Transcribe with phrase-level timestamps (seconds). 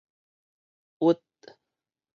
[0.97, 1.21] 遹